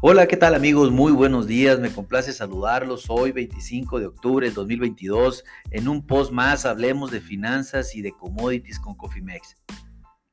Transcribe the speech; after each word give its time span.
Hola, 0.00 0.28
¿qué 0.28 0.36
tal 0.36 0.54
amigos? 0.54 0.92
Muy 0.92 1.10
buenos 1.10 1.48
días, 1.48 1.80
me 1.80 1.90
complace 1.90 2.32
saludarlos 2.32 3.06
hoy 3.10 3.32
25 3.32 3.98
de 3.98 4.06
octubre 4.06 4.46
del 4.46 4.54
2022. 4.54 5.42
En 5.72 5.88
un 5.88 6.06
post 6.06 6.30
más 6.30 6.66
hablemos 6.66 7.10
de 7.10 7.20
finanzas 7.20 7.96
y 7.96 8.02
de 8.02 8.12
commodities 8.12 8.78
con 8.78 8.94
Cofimex. 8.94 9.56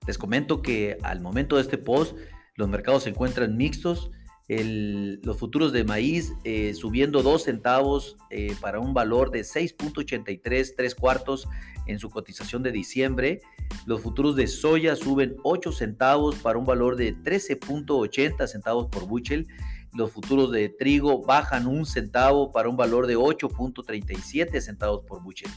Les 0.06 0.20
comento 0.20 0.62
que 0.62 1.00
al 1.02 1.20
momento 1.20 1.56
de 1.56 1.64
este 1.64 1.80
post 1.80 2.16
los 2.54 2.70
mercados 2.70 3.04
se 3.04 3.10
encuentran 3.10 3.58
mixtos, 3.58 4.12
los 4.48 5.36
futuros 5.36 5.72
de 5.72 5.84
maíz 5.84 6.34
eh, 6.44 6.76
subiendo 6.76 7.24
2 7.24 7.42
centavos 7.42 8.18
eh, 8.30 8.56
para 8.62 8.80
un 8.80 8.94
valor 8.94 9.32
de 9.32 9.42
6.83 9.42 10.74
tres 10.78 10.94
cuartos 10.94 11.48
en 11.88 11.98
su 11.98 12.12
cotización 12.12 12.62
de 12.62 12.72
diciembre. 12.72 13.42
Los 13.86 14.02
futuros 14.02 14.36
de 14.36 14.48
soya 14.48 14.96
suben 14.96 15.36
8 15.44 15.72
centavos 15.72 16.36
para 16.38 16.58
un 16.58 16.66
valor 16.66 16.96
de 16.96 17.16
13.80 17.16 18.48
centavos 18.48 18.88
por 18.88 19.08
buchel. 19.08 19.48
Los 19.94 20.12
futuros 20.12 20.52
de 20.52 20.70
trigo 20.70 21.24
bajan 21.24 21.68
un 21.68 21.86
centavo 21.86 22.52
para 22.52 22.68
un 22.68 22.78
valor 22.78 23.06
de 23.06 23.16
8.37 23.16 24.60
centavos 24.60 25.06
por 25.06 25.22
buchel. 25.22 25.52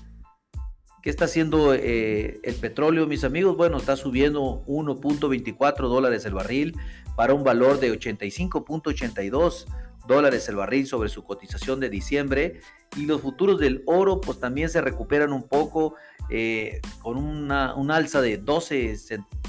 ¿Qué 1.03 1.11
está 1.11 1.25
haciendo 1.25 1.73
eh, 1.75 2.39
el 2.43 2.55
petróleo, 2.57 3.07
mis 3.07 3.25
amigos? 3.25 3.57
Bueno, 3.57 3.79
está 3.79 3.97
subiendo 3.97 4.63
1.24 4.67 5.89
dólares 5.89 6.27
el 6.27 6.35
barril 6.35 6.77
para 7.17 7.35
un 7.35 7.45
valor 7.45 7.81
de 7.81 7.93
85.82 7.99 9.67
dólares 10.07 10.49
el 10.49 10.57
barril 10.57 10.87
sobre 10.87 11.09
su 11.09 11.23
cotización 11.23 11.81
de 11.81 11.91
diciembre 11.91 12.61
y 12.97 13.07
los 13.07 13.21
futuros 13.21 13.61
del 13.61 13.83
oro 13.87 14.21
pues 14.21 14.41
también 14.41 14.71
se 14.71 14.81
recuperan 14.81 15.33
un 15.33 15.47
poco 15.47 15.95
eh, 16.31 16.81
con 17.03 17.17
una, 17.17 17.75
un 17.75 17.91
alza 17.91 18.21
de 18.21 18.39
12, 18.39 18.95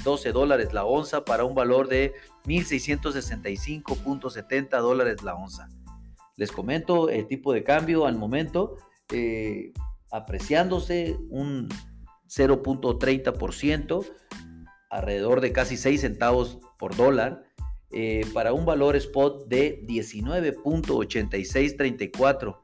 12 0.02 0.32
dólares 0.32 0.72
la 0.72 0.84
onza 0.84 1.24
para 1.24 1.44
un 1.44 1.54
valor 1.54 1.86
de 1.88 2.14
1.665.70 2.46 4.80
dólares 4.80 5.22
la 5.22 5.34
onza. 5.34 5.68
Les 6.36 6.50
comento 6.50 7.10
el 7.10 7.26
tipo 7.26 7.52
de 7.52 7.62
cambio 7.64 8.06
al 8.06 8.16
momento, 8.16 8.78
eh, 9.12 9.72
apreciándose 10.10 11.18
un 11.28 11.68
0.30%, 12.28 14.06
alrededor 14.88 15.40
de 15.40 15.52
casi 15.52 15.76
6 15.76 16.00
centavos 16.00 16.60
por 16.78 16.96
dólar. 16.96 17.42
Eh, 17.92 18.24
para 18.32 18.52
un 18.52 18.64
valor 18.64 18.94
spot 18.94 19.48
de 19.48 19.84
19.8634. 19.84 22.60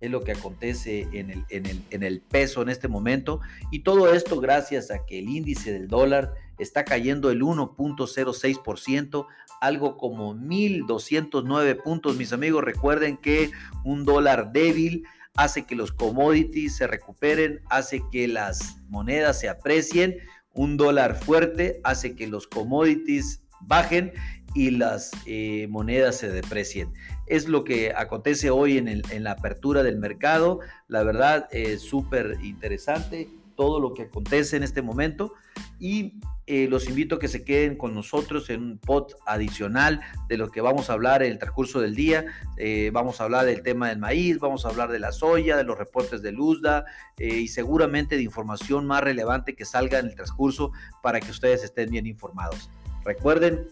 Es 0.00 0.10
lo 0.10 0.22
que 0.22 0.32
acontece 0.32 1.08
en 1.12 1.30
el, 1.30 1.44
en, 1.50 1.66
el, 1.66 1.82
en 1.90 2.02
el 2.02 2.20
peso 2.20 2.62
en 2.62 2.70
este 2.70 2.88
momento. 2.88 3.40
Y 3.70 3.80
todo 3.80 4.12
esto 4.12 4.40
gracias 4.40 4.90
a 4.90 5.04
que 5.04 5.18
el 5.18 5.28
índice 5.28 5.72
del 5.72 5.88
dólar 5.88 6.34
está 6.58 6.84
cayendo 6.84 7.30
el 7.30 7.42
1.06%, 7.42 9.26
algo 9.60 9.96
como 9.96 10.34
1.209 10.34 11.82
puntos. 11.82 12.16
Mis 12.16 12.32
amigos, 12.32 12.64
recuerden 12.64 13.16
que 13.16 13.50
un 13.84 14.04
dólar 14.04 14.52
débil 14.52 15.04
hace 15.36 15.64
que 15.64 15.74
los 15.74 15.92
commodities 15.92 16.76
se 16.76 16.86
recuperen, 16.86 17.60
hace 17.70 18.02
que 18.10 18.28
las 18.28 18.78
monedas 18.88 19.40
se 19.40 19.48
aprecien. 19.48 20.16
Un 20.52 20.76
dólar 20.76 21.16
fuerte 21.16 21.80
hace 21.84 22.16
que 22.16 22.26
los 22.26 22.46
commodities 22.46 23.42
bajen 23.60 24.12
y 24.54 24.70
las 24.70 25.12
eh, 25.26 25.66
monedas 25.70 26.16
se 26.16 26.30
deprecien. 26.30 26.92
Es 27.26 27.48
lo 27.48 27.64
que 27.64 27.92
acontece 27.94 28.50
hoy 28.50 28.78
en, 28.78 29.24
la 29.24 29.32
apertura 29.32 29.82
del 29.82 29.98
mercado. 29.98 30.60
La 30.88 31.02
verdad 31.02 31.48
es 31.52 31.82
súper 31.82 32.38
interesante 32.42 33.28
todo 33.56 33.78
lo 33.78 33.92
que 33.92 34.04
acontece 34.04 34.56
en 34.56 34.62
este 34.62 34.80
momento 34.80 35.34
y 35.78 36.14
eh, 36.46 36.66
los 36.68 36.88
invito 36.88 37.16
a 37.16 37.18
que 37.18 37.28
se 37.28 37.44
queden 37.44 37.76
con 37.76 37.94
nosotros 37.94 38.48
en 38.48 38.62
un 38.62 38.78
pod 38.78 39.12
adicional 39.26 40.00
de 40.28 40.38
lo 40.38 40.50
que 40.50 40.62
vamos 40.62 40.88
a 40.88 40.94
hablar 40.94 41.22
en 41.22 41.32
el 41.32 41.38
transcurso 41.38 41.80
del 41.80 41.94
día. 41.94 42.24
Eh, 42.56 42.90
vamos 42.92 43.20
a 43.20 43.24
hablar 43.24 43.44
del 43.44 43.62
tema 43.62 43.90
del 43.90 43.98
maíz, 43.98 44.38
vamos 44.38 44.64
a 44.64 44.70
hablar 44.70 44.90
de 44.90 44.98
la 44.98 45.12
soya, 45.12 45.58
de 45.58 45.64
los 45.64 45.78
reportes 45.78 46.22
de 46.22 46.32
Luzda 46.32 46.86
y 47.18 47.48
seguramente 47.48 48.16
de 48.16 48.22
información 48.22 48.86
más 48.86 49.02
relevante 49.02 49.54
que 49.54 49.66
salga 49.66 49.98
en 49.98 50.06
el 50.06 50.14
transcurso 50.14 50.72
para 51.02 51.20
que 51.20 51.30
ustedes 51.30 51.62
estén 51.62 51.90
bien 51.90 52.06
informados. 52.06 52.70
Recuerden 53.04 53.66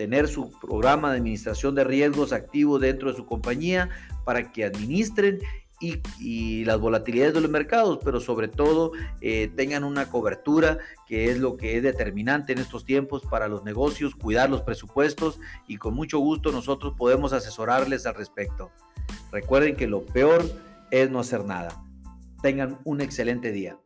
tener 0.00 0.28
su 0.28 0.50
programa 0.58 1.10
de 1.10 1.18
administración 1.18 1.74
de 1.74 1.84
riesgos 1.84 2.32
activo 2.32 2.78
dentro 2.78 3.10
de 3.10 3.16
su 3.18 3.26
compañía 3.26 3.90
para 4.24 4.50
que 4.50 4.64
administren 4.64 5.40
y, 5.78 6.64
las 6.64 6.80
volatilidades 6.80 7.34
de 7.34 7.42
los 7.42 7.50
mercados, 7.50 7.98
pero 8.02 8.18
sobre 8.18 8.48
todo 8.48 8.92
eh, 9.20 9.52
tengan 9.54 9.84
una 9.84 10.08
cobertura 10.08 10.78
que 11.06 11.30
es 11.30 11.38
lo 11.38 11.58
que 11.58 11.76
es 11.76 11.82
determinante 11.82 12.54
en 12.54 12.60
estos 12.60 12.86
tiempos 12.86 13.24
para 13.30 13.46
los 13.46 13.62
negocios, 13.62 14.14
cuidar 14.14 14.48
los 14.48 14.62
presupuestos 14.62 15.38
y 15.68 15.76
con 15.76 15.92
mucho 15.92 16.18
gusto 16.18 16.50
nosotros 16.50 16.94
podemos 16.96 17.34
asesorarles 17.34 18.06
al 18.06 18.14
respecto. 18.14 18.70
Recuerden 19.30 19.76
que 19.76 19.86
lo 19.86 20.06
peor 20.06 20.42
es 20.90 21.10
no 21.10 21.20
hacer 21.20 21.44
nada. 21.44 21.84
Tengan 22.40 22.78
un 22.84 23.02
excelente 23.02 23.52
día. 23.52 23.76